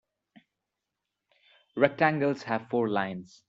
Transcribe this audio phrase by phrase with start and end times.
[1.75, 3.39] Rectangles have four lines.